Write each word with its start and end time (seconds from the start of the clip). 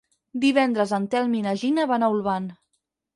Divendres 0.43 0.93
en 0.97 1.05
Telm 1.15 1.35
i 1.39 1.41
na 1.47 1.53
Gina 1.65 1.85
van 1.91 2.07
a 2.07 2.09
Olvan. 2.15 2.49